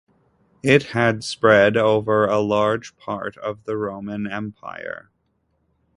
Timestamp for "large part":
2.39-3.37